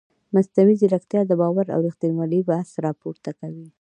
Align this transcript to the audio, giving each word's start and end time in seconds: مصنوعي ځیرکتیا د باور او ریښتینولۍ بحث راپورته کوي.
مصنوعي 0.33 0.75
ځیرکتیا 0.79 1.21
د 1.27 1.31
باور 1.41 1.67
او 1.73 1.79
ریښتینولۍ 1.87 2.41
بحث 2.49 2.69
راپورته 2.85 3.31
کوي. 3.39 3.65